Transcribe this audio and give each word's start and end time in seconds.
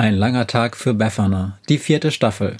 Ein 0.00 0.16
langer 0.16 0.46
Tag 0.46 0.78
für 0.78 0.94
Befana, 0.94 1.58
die 1.68 1.76
vierte 1.76 2.10
Staffel. 2.10 2.56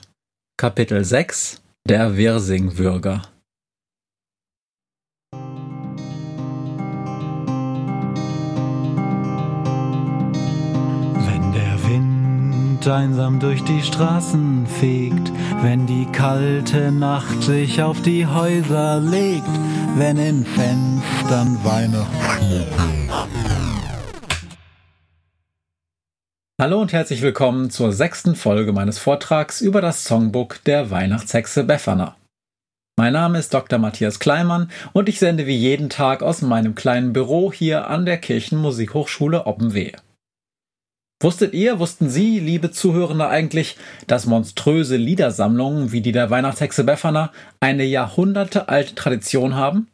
Kapitel 0.58 1.02
6 1.02 1.63
Der 1.89 2.19
Wirsing-Würger. 2.19 3.23
Wenn 5.32 5.40
der 11.54 11.82
Wind 11.88 12.87
einsam 12.87 13.41
durch 13.41 13.64
die 13.64 13.80
Straßen 13.80 14.66
fegt, 14.66 15.32
wenn 15.62 15.86
die 15.86 16.04
kalte 16.12 16.93
Nacht 16.93 17.43
sich 17.43 17.82
auf 17.82 18.02
die 18.02 18.27
Häuser 18.27 19.00
legt, 19.00 19.48
wenn 19.96 20.18
in 20.18 20.45
Fenstern 20.45 21.59
Weihnachtsschmuck 21.64 23.70
Hallo 26.61 26.79
und 26.79 26.92
herzlich 26.92 27.22
willkommen 27.22 27.70
zur 27.70 27.90
sechsten 27.90 28.34
Folge 28.34 28.74
meines 28.74 28.98
Vortrags 28.98 29.62
über 29.62 29.80
das 29.80 30.05
Songbook 30.05 30.62
der 30.64 30.91
Weihnachtshexe 30.91 31.64
Befana. 31.64 32.16
Mein 32.98 33.14
Name 33.14 33.38
ist 33.38 33.55
Dr. 33.55 33.78
Matthias 33.78 34.18
Kleimann 34.18 34.70
und 34.92 35.09
ich 35.09 35.18
sende 35.18 35.46
wie 35.46 35.56
jeden 35.56 35.88
Tag 35.88 36.23
aus 36.23 36.42
meinem 36.42 36.74
kleinen 36.74 37.15
Büro 37.15 37.51
hier 37.51 37.88
an 37.88 38.04
der 38.04 38.18
Kirchenmusikhochschule 38.18 39.46
Oppenwehe. 39.46 39.96
Wusstet 41.23 41.54
ihr, 41.54 41.78
wussten 41.78 42.10
Sie, 42.10 42.38
liebe 42.38 42.70
Zuhörende, 42.70 43.29
eigentlich, 43.29 43.79
dass 44.06 44.27
monströse 44.27 44.98
Liedersammlungen 44.98 45.92
wie 45.92 46.02
die 46.02 46.12
der 46.12 46.29
Weihnachtshexe 46.29 46.84
Befana 46.84 47.32
eine 47.60 47.84
jahrhundertealte 47.84 48.95
Tradition 48.95 49.54
haben? 49.54 49.88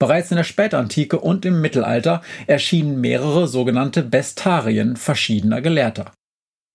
Bereits 0.00 0.30
in 0.30 0.38
der 0.38 0.44
Spätantike 0.44 1.20
und 1.20 1.44
im 1.44 1.60
Mittelalter 1.60 2.22
erschienen 2.46 3.00
mehrere 3.00 3.46
sogenannte 3.46 4.02
Bestarien 4.02 4.96
verschiedener 4.96 5.60
Gelehrter. 5.60 6.12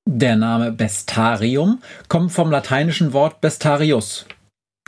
Der 0.08 0.36
Name 0.36 0.72
Bestarium 0.72 1.82
kommt 2.08 2.32
vom 2.32 2.52
lateinischen 2.52 3.14
Wort 3.14 3.42
bestarius, 3.42 4.28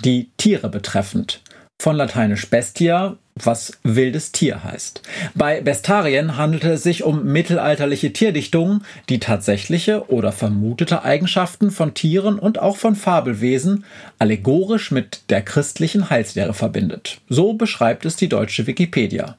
die 0.05 0.29
Tiere 0.37 0.69
betreffend, 0.69 1.41
von 1.81 1.95
lateinisch 1.95 2.47
bestia, 2.47 3.17
was 3.43 3.73
wildes 3.83 4.31
Tier 4.31 4.63
heißt. 4.63 5.01
Bei 5.35 5.61
Bestarien 5.61 6.37
handelte 6.37 6.71
es 6.71 6.83
sich 6.83 7.03
um 7.03 7.25
mittelalterliche 7.25 8.13
Tierdichtungen, 8.13 8.83
die 9.09 9.19
tatsächliche 9.19 10.09
oder 10.09 10.31
vermutete 10.31 11.03
Eigenschaften 11.03 11.71
von 11.71 11.93
Tieren 11.93 12.39
und 12.39 12.59
auch 12.59 12.77
von 12.77 12.95
Fabelwesen 12.95 13.85
allegorisch 14.19 14.91
mit 14.91 15.21
der 15.29 15.41
christlichen 15.41 16.09
Heilslehre 16.09 16.53
verbindet. 16.53 17.21
So 17.29 17.53
beschreibt 17.53 18.05
es 18.05 18.15
die 18.15 18.29
deutsche 18.29 18.67
Wikipedia. 18.67 19.37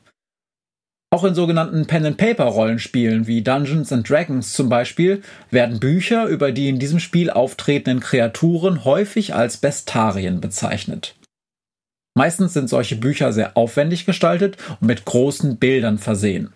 Auch 1.11 1.25
in 1.25 1.35
sogenannten 1.35 1.87
Pen-and-Paper-Rollenspielen 1.87 3.27
wie 3.27 3.41
Dungeons 3.41 3.93
and 3.93 4.09
Dragons 4.09 4.53
zum 4.53 4.69
Beispiel 4.69 5.23
werden 5.51 5.81
Bücher 5.81 6.27
über 6.27 6.53
die 6.53 6.69
in 6.69 6.79
diesem 6.79 7.01
Spiel 7.01 7.31
auftretenden 7.31 8.01
Kreaturen 8.01 8.85
häufig 8.85 9.35
als 9.35 9.57
Bestarien 9.57 10.43
bezeichnet. 10.43 11.15
Meistens 12.19 12.53
sind 12.53 12.69
solche 12.69 12.97
Bücher 12.97 13.33
sehr 13.33 13.57
aufwendig 13.57 14.05
gestaltet 14.05 14.57
und 14.81 14.89
mit 14.89 15.05
großen 15.05 15.57
Bildern 15.57 15.99
versehen. 15.99 16.53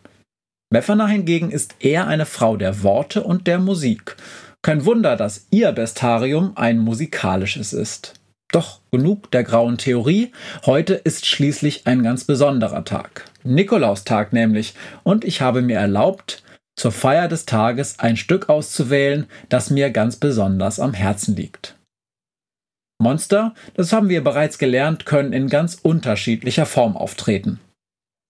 Befana 0.70 1.06
hingegen 1.06 1.52
ist 1.52 1.76
eher 1.78 2.08
eine 2.08 2.26
Frau 2.26 2.56
der 2.56 2.82
Worte 2.82 3.22
und 3.22 3.46
der 3.46 3.60
Musik. 3.60 4.16
Kein 4.62 4.84
Wunder, 4.84 5.14
dass 5.14 5.46
ihr 5.52 5.70
Bestarium 5.70 6.56
ein 6.56 6.80
musikalisches 6.80 7.72
ist. 7.72 8.14
Doch 8.50 8.80
genug 8.90 9.30
der 9.30 9.44
grauen 9.44 9.78
Theorie. 9.78 10.32
Heute 10.66 10.94
ist 10.94 11.26
schließlich 11.26 11.86
ein 11.86 12.02
ganz 12.02 12.24
besonderer 12.24 12.84
Tag. 12.84 13.26
Nikolaustag 13.44 14.32
nämlich. 14.32 14.74
Und 15.04 15.24
ich 15.24 15.42
habe 15.42 15.62
mir 15.62 15.78
erlaubt, 15.78 16.42
zur 16.74 16.90
Feier 16.90 17.28
des 17.28 17.46
Tages 17.46 18.00
ein 18.00 18.16
Stück 18.16 18.48
auszuwählen, 18.48 19.26
das 19.48 19.70
mir 19.70 19.90
ganz 19.90 20.16
besonders 20.16 20.80
am 20.80 20.92
Herzen 20.92 21.36
liegt. 21.36 21.76
Monster, 23.02 23.54
das 23.74 23.92
haben 23.92 24.08
wir 24.08 24.24
bereits 24.24 24.58
gelernt, 24.58 25.04
können 25.04 25.32
in 25.32 25.48
ganz 25.48 25.78
unterschiedlicher 25.82 26.66
Form 26.66 26.96
auftreten. 26.96 27.60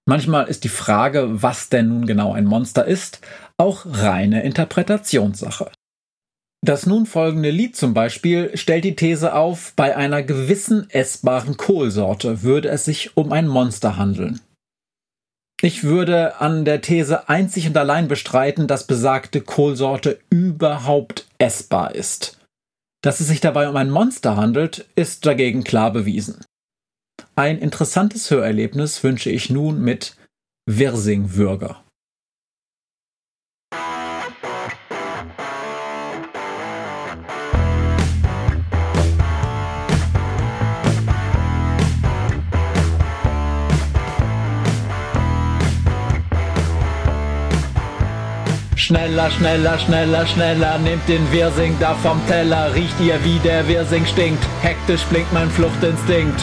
Manchmal 0.06 0.48
ist 0.48 0.64
die 0.64 0.68
Frage, 0.68 1.42
was 1.42 1.68
denn 1.68 1.88
nun 1.88 2.06
genau 2.06 2.32
ein 2.32 2.44
Monster 2.44 2.84
ist, 2.84 3.20
auch 3.56 3.86
reine 3.86 4.42
Interpretationssache. 4.42 5.70
Das 6.64 6.86
nun 6.86 7.06
folgende 7.06 7.50
Lied 7.50 7.76
zum 7.76 7.92
Beispiel 7.92 8.56
stellt 8.56 8.84
die 8.84 8.96
These 8.96 9.34
auf, 9.34 9.72
bei 9.74 9.96
einer 9.96 10.22
gewissen 10.22 10.88
essbaren 10.90 11.56
Kohlsorte 11.56 12.42
würde 12.42 12.68
es 12.68 12.84
sich 12.84 13.16
um 13.16 13.32
ein 13.32 13.48
Monster 13.48 13.96
handeln. 13.96 14.40
Ich 15.60 15.84
würde 15.84 16.40
an 16.40 16.64
der 16.64 16.80
These 16.80 17.28
einzig 17.28 17.68
und 17.68 17.76
allein 17.76 18.08
bestreiten, 18.08 18.66
dass 18.66 18.86
besagte 18.86 19.40
Kohlsorte 19.40 20.18
überhaupt 20.28 21.26
essbar 21.38 21.94
ist. 21.94 22.38
Dass 23.02 23.20
es 23.20 23.26
sich 23.26 23.40
dabei 23.40 23.68
um 23.68 23.76
ein 23.76 23.90
Monster 23.90 24.36
handelt, 24.36 24.86
ist 24.94 25.26
dagegen 25.26 25.64
klar 25.64 25.92
bewiesen. 25.92 26.44
Ein 27.34 27.58
interessantes 27.58 28.30
Hörerlebnis 28.30 29.02
wünsche 29.02 29.30
ich 29.30 29.50
nun 29.50 29.82
mit 29.82 30.16
Wirsing-Würger. 30.66 31.81
Schneller, 48.82 49.30
schneller, 49.30 49.78
schneller, 49.78 50.26
schneller, 50.26 50.76
nehmt 50.78 51.08
den 51.08 51.30
Wirsing 51.30 51.76
da 51.78 51.94
vom 51.94 52.20
Teller. 52.26 52.74
Riecht 52.74 52.98
ihr, 53.00 53.22
wie 53.22 53.38
der 53.38 53.68
Wirsing 53.68 54.04
stinkt? 54.04 54.42
Hektisch 54.60 55.02
blinkt 55.04 55.32
mein 55.32 55.48
Fluchtinstinkt. 55.50 56.40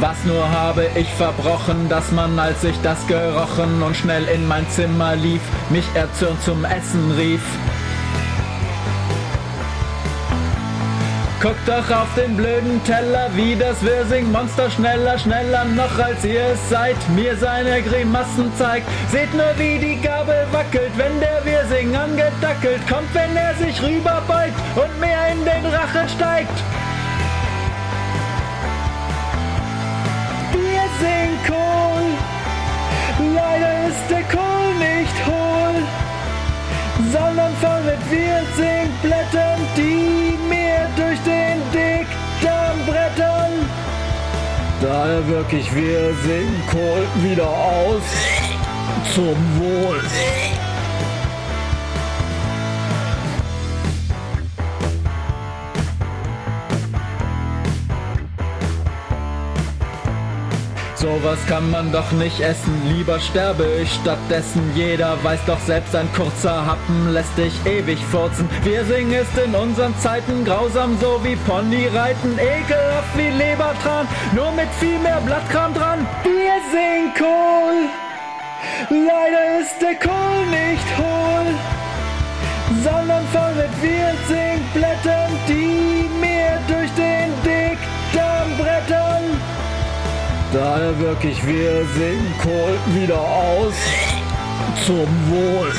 Was 0.00 0.22
nur 0.26 0.50
habe 0.50 0.90
ich 0.96 1.08
verbrochen, 1.14 1.88
dass 1.88 2.12
man, 2.12 2.38
als 2.38 2.62
ich 2.62 2.76
das 2.82 3.06
gerochen 3.06 3.82
und 3.82 3.96
schnell 3.96 4.24
in 4.24 4.46
mein 4.46 4.68
Zimmer 4.68 5.16
lief, 5.16 5.40
mich 5.70 5.86
erzürnt 5.94 6.42
zum 6.42 6.66
Essen 6.66 7.12
rief. 7.12 7.40
Guckt 11.40 11.68
doch 11.68 11.88
auf 11.96 12.12
den 12.16 12.36
blöden 12.36 12.82
Teller, 12.82 13.30
wie 13.34 13.54
das 13.54 13.80
Wirsing-Monster 13.84 14.68
schneller, 14.72 15.16
schneller 15.20 15.64
noch 15.66 15.96
als 15.96 16.24
ihr 16.24 16.42
es 16.42 16.68
seid, 16.68 16.96
mir 17.10 17.36
seine 17.36 17.80
Grimassen 17.80 18.50
zeigt. 18.58 18.88
Seht 19.12 19.32
nur, 19.34 19.56
wie 19.56 19.78
die 19.78 20.00
Gabel 20.00 20.48
wackelt, 20.50 20.90
wenn 20.96 21.20
der 21.20 21.44
Wirsing 21.44 21.94
angedackelt 21.94 22.80
kommt, 22.88 23.14
wenn 23.14 23.36
er 23.36 23.54
sich 23.54 23.80
rüberbeugt 23.80 24.58
und 24.74 24.98
mehr 24.98 25.28
in 25.28 25.44
den 25.44 25.64
Rachen 25.66 26.08
steigt. 26.08 26.58
Wirsing 30.52 31.38
Kohl, 31.46 32.02
leider 33.36 33.86
ist 33.86 34.10
der 34.10 34.24
Kohl 34.24 34.74
nicht 34.74 35.24
hohl, 35.24 35.86
sondern 37.12 37.54
voll 37.60 37.82
mit 37.84 38.10
Wirsingblättern, 38.10 38.77
Daher 45.08 45.26
wirklich, 45.26 45.74
wir 45.74 46.14
singen 46.22 46.62
Kohl 46.66 47.06
wieder 47.22 47.48
aus. 47.48 48.02
Zum 49.14 49.36
Wohl. 49.58 50.02
Sowas 61.00 61.38
kann 61.46 61.70
man 61.70 61.92
doch 61.92 62.10
nicht 62.10 62.40
essen, 62.40 62.74
lieber 62.88 63.20
sterbe 63.20 63.64
ich 63.80 63.92
stattdessen. 63.94 64.72
Jeder 64.74 65.16
weiß 65.22 65.38
doch 65.46 65.60
selbst, 65.60 65.94
ein 65.94 66.12
kurzer 66.12 66.66
Happen 66.66 67.12
lässt 67.12 67.38
dich 67.38 67.54
ewig 67.64 68.04
furzen. 68.10 68.50
Wir 68.64 68.84
singen 68.84 69.12
ist 69.12 69.38
in 69.38 69.54
unseren 69.54 69.96
Zeiten 70.00 70.44
grausam, 70.44 70.98
so 71.00 71.20
wie 71.22 71.36
Ponyreiten, 71.36 72.36
ekelhaft 72.36 73.16
wie 73.16 73.30
Lebertran, 73.30 74.08
nur 74.34 74.50
mit 74.50 74.68
viel 74.80 74.98
mehr 74.98 75.20
Blattkram 75.24 75.72
dran. 75.72 76.04
Wir 76.24 76.58
singen 76.72 77.14
Kohl, 77.16 77.86
leider 78.90 79.60
ist 79.60 79.80
der 79.80 79.94
Kohl 80.00 80.46
nicht 80.50 80.98
hohl, 80.98 81.46
sondern 82.82 83.24
voll 83.28 83.54
mit 83.54 83.70
Wirzingblättern, 83.80 85.30
die 85.46 86.10
mir 86.18 86.58
durch 86.66 86.90
den 86.94 87.30
Dickdarm 87.44 88.50
brettern. 88.58 89.37
Daher 90.52 90.98
wirklich, 90.98 91.46
wir 91.46 91.84
singen 91.94 92.34
Kohl 92.40 92.78
wieder 92.94 93.20
aus. 93.20 93.74
Zum 94.86 95.06
Wohl. 95.30 95.72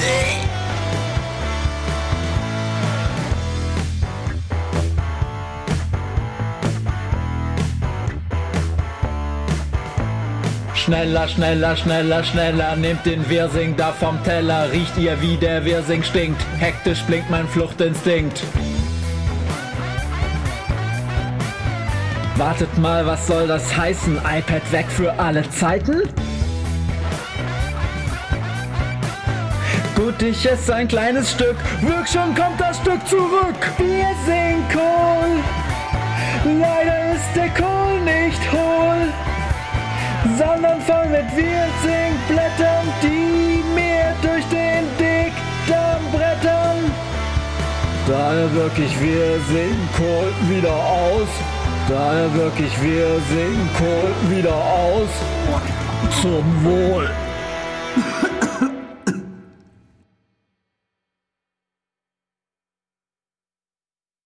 Schneller, 10.75 11.27
schneller, 11.27 11.75
schneller, 11.75 12.24
schneller, 12.24 12.75
nehmt 12.75 13.06
den 13.06 13.27
Wirsing 13.27 13.75
da 13.75 13.92
vom 13.92 14.24
Teller. 14.24 14.72
Riecht 14.72 14.98
ihr, 14.98 15.19
wie 15.19 15.38
der 15.38 15.65
Wirsing 15.65 16.04
stinkt? 16.04 16.42
Hektisch 16.60 17.01
blinkt 17.04 17.30
mein 17.31 17.48
Fluchtinstinkt. 17.48 18.44
Wartet 22.39 22.77
mal, 22.77 23.06
was 23.06 23.27
soll 23.27 23.47
das 23.47 23.75
heißen? 23.75 24.15
iPad 24.15 24.71
weg 24.71 24.86
für 24.88 25.12
alle 25.19 25.47
Zeiten? 25.50 26.03
Gut, 29.94 30.21
ich 30.21 30.50
esse 30.50 30.74
ein 30.74 30.88
kleines 30.88 31.31
Stück. 31.31 31.57
Wirk 31.81 32.07
schon 32.07 32.33
kommt 32.33 32.57
das 32.57 32.77
Stück 32.77 33.06
zurück. 33.06 33.59
Wir 33.77 34.07
singen 34.25 34.63
Kohl. 34.71 35.44
Leider 36.62 37.13
ist 37.13 37.36
der 37.36 37.50
Kohl 37.50 38.00
nicht 38.06 38.51
hohl, 38.53 39.12
sondern 40.38 40.80
voll 40.83 41.09
mit 41.09 41.25
Wirsingblättern, 41.36 42.88
die 43.03 43.63
mir 43.75 44.15
durch 44.21 44.45
den 44.45 44.86
Dickdarm 44.97 46.09
brettern. 46.13 46.89
Daher 48.07 48.53
wirklich 48.53 48.97
wir 49.01 49.41
singen 49.51 49.89
Kohl 49.97 50.31
wieder 50.47 50.74
aus. 50.74 51.27
Daher 51.89 52.31
wirklich 52.36 52.71
wir 52.83 53.07
singen 53.31 53.69
Kohl 53.75 54.38
wieder 54.38 54.53
aus. 54.53 55.09
Zum 56.21 56.63
Wohl. 56.63 57.09